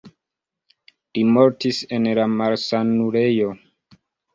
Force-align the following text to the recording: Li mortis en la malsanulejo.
Li 1.19 1.25
mortis 1.37 1.85
en 2.01 2.11
la 2.23 2.29
malsanulejo. 2.43 3.57